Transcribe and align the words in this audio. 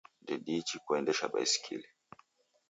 Ndediichi 0.23 0.77
kuenjesha 0.85 1.25
baiskili 1.33 1.87